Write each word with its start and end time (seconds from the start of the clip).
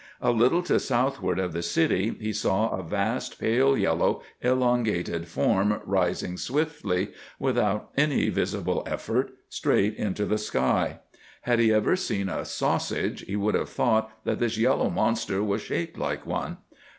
A 0.19 0.31
little 0.31 0.63
to 0.63 0.79
southward 0.79 1.37
of 1.37 1.53
the 1.53 1.61
city 1.61 2.15
he 2.19 2.33
saw 2.33 2.69
a 2.71 2.81
vast 2.81 3.39
pale 3.39 3.77
yellow 3.77 4.23
elongated 4.41 5.27
form 5.27 5.79
rising 5.85 6.37
swiftly, 6.37 7.09
without 7.37 7.91
any 7.95 8.29
visible 8.29 8.81
effort, 8.87 9.29
straight 9.47 9.95
into 9.97 10.25
the 10.25 10.39
sky. 10.39 11.01
Had 11.43 11.59
he 11.59 11.71
ever 11.71 11.95
seen 11.95 12.29
a 12.29 12.45
sausage, 12.45 13.21
he 13.27 13.35
would 13.35 13.53
have 13.53 13.69
thought 13.69 14.09
that 14.23 14.39
this 14.39 14.57
yellow 14.57 14.89
monster 14.89 15.43
was 15.43 15.61
shaped 15.61 15.99
like 15.99 16.25
one. 16.25 16.57